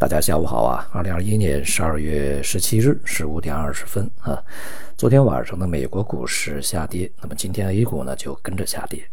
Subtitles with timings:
[0.00, 0.88] 大家下午好啊！
[0.94, 4.42] 二零二一年十二月十七日十五点二十分啊，
[4.96, 9.06] 昨天晚上的美国股市下跌，那么今天 A 股呢就跟着下跌。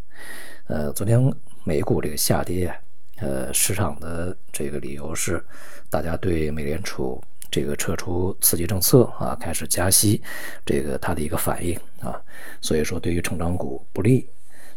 [0.68, 1.22] 呃，昨天
[1.66, 2.74] 美股这个下跌，
[3.18, 5.44] 呃，市场的这个理由是
[5.90, 10.24] 大家对美联储这个撤出刺激政策啊，开始加息，
[10.66, 12.18] 这个它的一个反应啊，
[12.62, 14.26] 所以说对于成长股不利。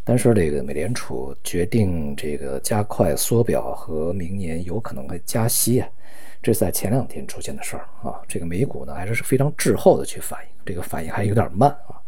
[0.04, 5.88] 但是这个美联储决定这个加快缩表和明年有可能会加息啊。
[6.42, 12.00] 这是在前两天出现的事儿啊，这个美股呢还是是非常滞后的去反应，这个反应还有点慢啊，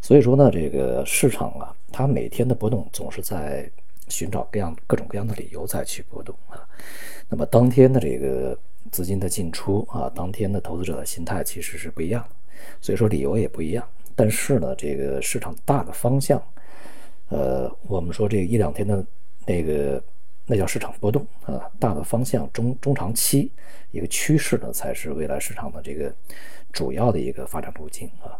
[0.00, 3.70] 所以说呢，这个市场啊，它每天的波动总是在
[4.08, 6.66] 寻找各样各种各样的理由再去波动啊。
[7.28, 8.58] 那么当天的这个
[8.90, 12.30] 资金的进出啊，当天的投资者的心态其实是不一样的，
[12.80, 13.86] 所以说理由也不一样。
[14.16, 16.42] 但是呢，这个市场大的方向，
[17.30, 19.04] 呃，我们说这一两天的
[19.46, 20.02] 那个。
[20.46, 23.52] 那叫市场波动啊，大的方向中中长期
[23.92, 26.12] 一个趋势呢，才是未来市场的这个
[26.72, 28.34] 主要的一个发展路径啊。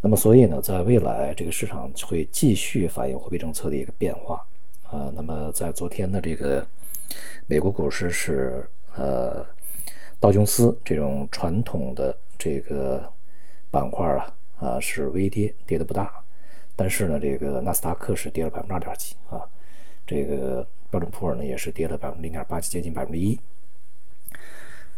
[0.00, 4.42] 那么，所以呢，在未来这个市场会继续反映货币政策的一个变化
[4.84, 5.12] 啊。
[5.14, 6.66] 那么，在昨天的这个
[7.46, 9.44] 美国股市是呃
[10.18, 13.12] 道琼斯这种传统的这个
[13.70, 16.10] 板块啊啊是微跌，跌的不大，
[16.76, 19.40] 但是呢，这个纳斯达克是跌了百分之二点几啊，
[20.06, 20.64] 这个。
[20.88, 23.38] 标准普尔呢也是跌了百分之零点八几，接近百分之一。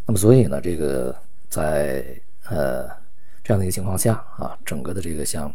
[0.05, 1.17] 那么所以呢，这个
[1.49, 2.05] 在
[2.51, 2.87] 呃
[3.43, 5.53] 这样的一个情况下啊，整个的这个像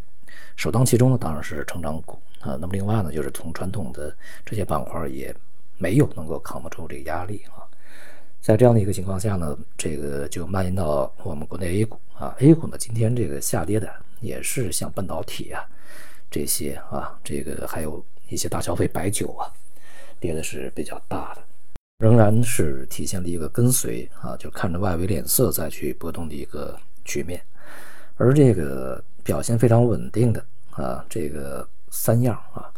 [0.55, 2.57] 首当其冲的当然是成长股啊。
[2.59, 5.33] 那么另外呢，就是从传统的这些板块也
[5.77, 7.61] 没有能够扛得住这个压力啊。
[8.41, 12.35] 在这样的一个情况下呢，这个就蔓延到我们国内 A 股啊。
[12.39, 13.87] A 股呢今天这个下跌的
[14.19, 15.63] 也是像半导体啊
[16.33, 19.45] 这些啊，这个还有一些大消费白酒啊。
[20.19, 21.43] 跌的是比较大的，
[21.99, 27.41] 仍然是体现了一个跟随啊，就看着外围脸色再去波动的一个局面。
[28.15, 32.71] 而这个表现非常稳定的啊，这个三样啊，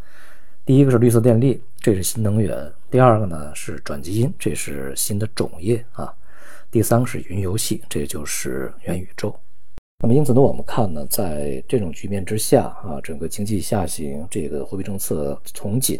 [0.64, 6.12] 第一个是绿色电力，这是新能源；第二个呢是转基因，这是新的种业啊；
[6.68, 9.38] 第三个是云游戏，这就是元宇宙。
[9.98, 15.98] 那么因此呢，我们看呢，在这种局面之下啊，整个经济下行，这个货币政策从紧。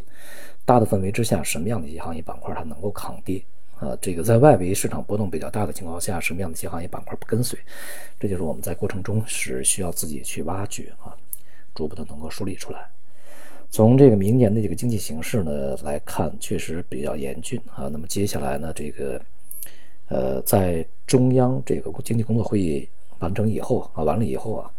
[0.66, 3.42] 大的氛围之下，什么样的一些行业板块它能够抗跌
[3.78, 3.96] 啊？
[4.02, 7.58] 这个在外围市场波动比较大的情况下，什么样的一些行业板块不跟随？
[8.20, 11.16] 这就是我们在过程中是需要自己去挖掘啊，
[11.74, 12.86] 逐步的能够梳理出来。
[13.70, 17.88] 从这个明年的这个经济形势呢来看，确实比较严峻啊。
[17.90, 19.20] 那么接下来呢，这个
[20.08, 24.70] 呃，在中央这个经济工作会议完成以后啊，完了以后啊，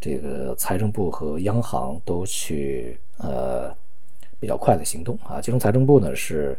[0.00, 3.74] 这个财政部和央行都去呃。
[4.40, 5.38] 比较快的行动啊！
[5.38, 6.58] 其中财政部呢是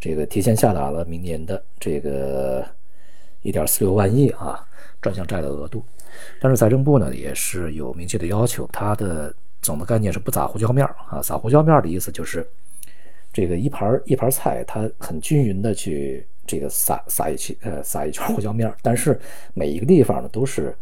[0.00, 2.66] 这个提前下达了明年的这个
[3.42, 4.66] 一点四六万亿啊
[5.02, 5.84] 专项债的额度，
[6.40, 12.48] 但是财政部呢也是有明确的要求，它的总的概念是不撒胡椒面啊，撒胡椒面的意思就是
[13.34, 19.18] 这个一盘一盘菜，它很均匀的去这个撒撒一圈呃撒一圈胡椒面，但是
[19.54, 20.76] 每一个地方呢都是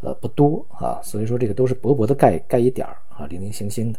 [0.00, 3.98] 呃不多啊，所以说这个都是薄薄的盖盖一点啊，零零星星的。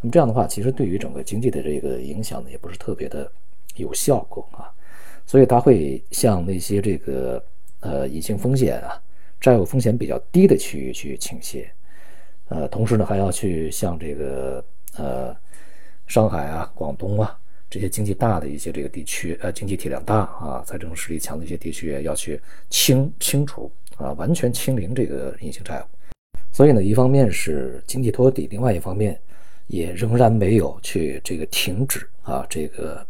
[0.00, 3.30] 那么这样的话，其实对于整个经济的这个影响呢，也不是特别的
[3.76, 4.68] 有效果啊，
[5.24, 7.42] 所以它会向那些这个
[7.80, 9.00] 呃隐性风险啊、
[9.40, 11.70] 债务风险比较低的区域去倾斜，
[12.48, 14.64] 呃，同时呢还要去向这个
[14.96, 15.36] 呃
[16.08, 17.38] 上海啊、广东啊
[17.72, 22.38] 这些经济大的一些这个地区，呃，经济体量大啊、财政实力强的一些地区，要去
[22.68, 25.84] 清清除啊，完全清零这个隐性债务。
[26.52, 29.18] 所以呢，一方面是经济托底，另外一方面。
[29.68, 33.06] 也仍然没有去这个停止啊，这个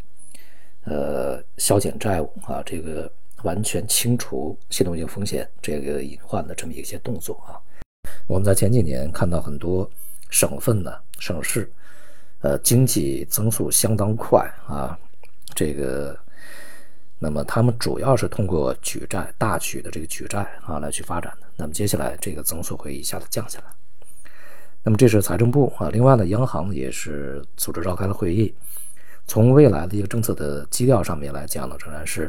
[0.84, 3.10] 呃削减债务啊，这个
[3.42, 7.58] 完全清除系统性风险这个隐患的这么一些动作啊。
[8.28, 9.90] 我们在前几年看到很多
[10.30, 11.68] 省份呢、省市，
[12.42, 14.98] 呃，经济增速相当快啊，
[15.54, 16.19] 这个
[17.19, 21.47] 那么他们主要是通过举债、大举的这个举债啊来去发展的。
[21.56, 23.66] 那么接下来这个增速会一下子降下来。
[24.83, 28.53] 那么这是财政部啊，另外呢，央行也是组织召开了会议。
[29.28, 32.28] 从未来的一个政策的基调上面来讲呢，仍然是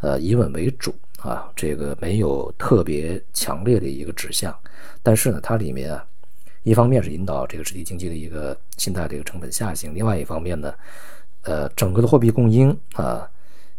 [0.00, 4.58] 呃以稳为主啊，这个没有特别强烈的一个指向。
[5.02, 6.02] 但是呢，它里面啊，
[6.62, 10.74] 一方面是引导这个实体经济的一个信贷的一个成本下行，另外一方面呢，
[11.42, 13.28] 呃，整个的货币供应啊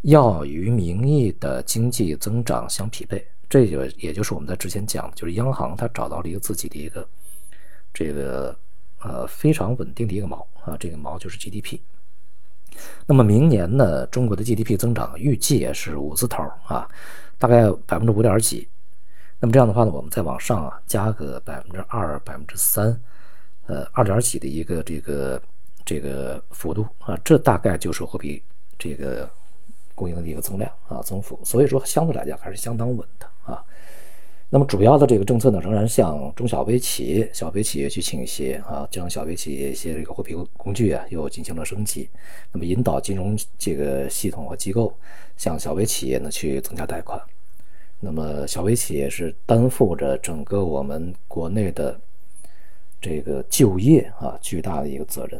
[0.01, 3.25] 要与名义的经济增长相匹配。
[3.47, 7.07] 这就也就是我们在之前讲的，就是央行它找到了一个自己的一个。
[7.93, 8.57] 这个
[9.01, 11.77] 呃非常稳定的一个锚啊，这个锚就是 GDP。
[13.05, 16.87] 那么明年呢，中国的 GDP 增长预计也是五字头啊，
[17.37, 18.67] 大概百分之五点几。
[19.43, 22.95] 那么这样的话呢，我们再往上啊，加个百分之二、百分之三，
[23.65, 25.41] 呃，二点几的一个这个
[25.83, 28.39] 这个幅度啊，这大概就是货币
[28.77, 29.27] 这个
[29.95, 31.39] 供应的一个增量啊增幅。
[31.43, 33.65] 所以说，相对来讲还是相当稳的啊。
[34.47, 42.07] 那么主要的这个政策呢，仍然向中小微企业、小微企业去倾斜啊，将小微企业一些这个货币工具啊又进行了升级。
[42.51, 44.95] 那么引导金融这个系统和机构
[45.35, 47.19] 向小微企业呢去增加贷款。
[48.03, 51.95] 那么，小微企业是担负着整个我们国内的
[52.99, 55.39] 这个就业啊巨大的一个责任，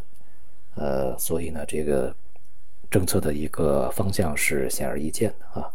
[0.76, 2.16] 呃，所以呢，这个
[2.92, 5.68] 政策的一个方向是显而易见的啊。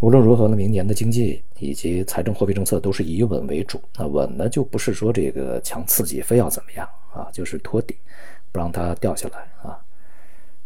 [0.00, 3.80] 无论如何呢，明年的经济以及财政货币政策都是以稳为主。
[3.96, 7.96] 那稳呢，就不是说这个强刺激非要怎么样啊，就是托底，
[8.52, 9.80] 不让它掉下来啊。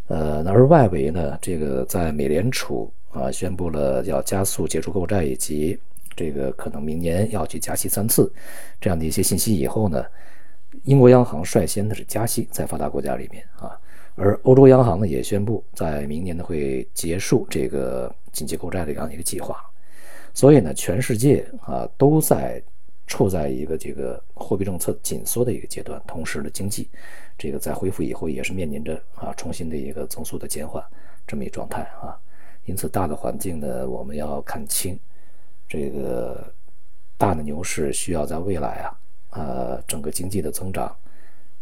[0.07, 2.91] 呃，而外围呢，这个在美联储。
[3.15, 5.79] 啊，宣布了要加速结束购债，以及
[6.17, 8.31] 这个可能明年要去加息三次，
[8.79, 10.05] 这样的一些信息以后呢，
[10.83, 13.71] 英国央行率先的是加息，在发达国家里面啊，
[14.15, 19.57] 而欧洲央行呢也宣布在明年呢会结束这个紧急购债的这样一个计划，
[20.33, 22.61] 所以呢，全世界啊都在
[23.07, 26.89] 处在一个这个货币政策紧缩的一个阶段，同时呢，经济
[27.37, 30.83] 这个在恢复以后也是面临着啊重新的一个增速的减缓
[31.25, 32.19] 这么一状态啊。
[32.65, 34.99] 因此，大的环境呢，我们要看清。
[35.67, 36.53] 这个
[37.17, 38.99] 大的牛市需要在未来啊，
[39.31, 40.95] 呃，整个经济的增长，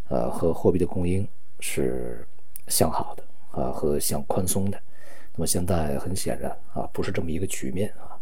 [0.10, 1.28] 呃，和货币的供应
[1.60, 2.26] 是
[2.68, 4.78] 向好的啊，和向宽松的。
[5.36, 8.16] 那么现在很显然啊，不是这么一个局面啊，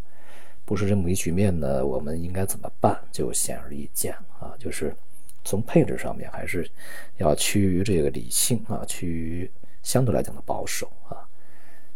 [0.66, 3.00] 不是这么一个局面呢，我们应该怎么办？
[3.12, 4.95] 就显而易见啊，就是
[5.44, 6.69] 从配置上面还是
[7.18, 9.51] 要趋于这个理性啊，趋于
[9.84, 11.27] 相对来讲的保守啊。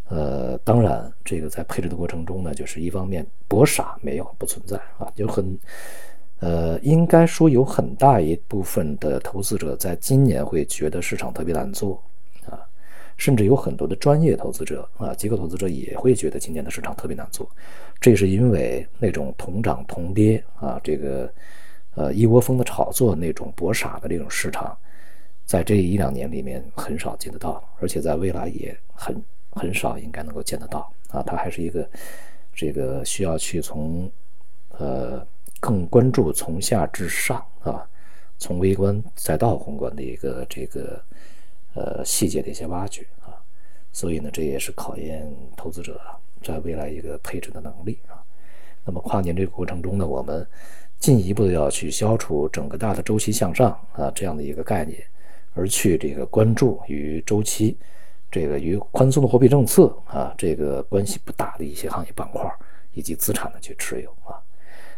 [0.08, 5.58] 呃，当然，这个在配置的过程中呢，就是一方面博傻没有不存在啊，有很，
[6.42, 12.00] 呃，应该说有很大一部分的投资者在今年会觉得市场特别难做
[12.48, 12.62] 啊，
[13.18, 17.50] 甚至有很多的专业投资者啊，机构投资者也会觉得今年的市场特别难做，
[18.00, 21.28] 这是因为那种同涨同跌啊，这个
[21.96, 24.78] 呃一窝蜂的炒作那种博傻的这种市场，
[25.46, 29.20] 在这一两年里面很少见得到，而且在未来也很。
[29.56, 31.90] 很少应该能够见得到啊，它还是一个
[32.54, 34.12] 这个需要去从
[34.78, 35.26] 呃
[35.62, 37.88] 更关注从下至上啊，
[38.38, 41.02] 从微观再到宏观的一个这个
[41.74, 43.32] 呃细节的一些挖掘啊，
[43.94, 45.26] 所以呢，这也是考验
[45.56, 46.00] 投资者
[46.44, 48.22] 在未来一个配置的能力啊。
[48.84, 50.46] 那么跨年这个过程中呢，我们
[51.00, 55.02] 进一步的要去消除整个大的周期向上啊这样的一个概念，
[55.54, 57.78] 而去这个关注与周期。
[58.36, 62.44] 这个与宽松的货币政策啊，这个关系不大的一些行业板块
[62.92, 64.36] 以及资产的去持有啊。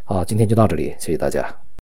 [0.02, 1.67] 好，今天就到这里，谢谢大家。